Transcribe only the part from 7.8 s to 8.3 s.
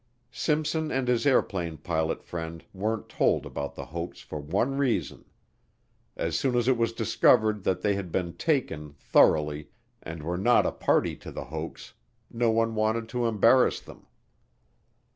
they had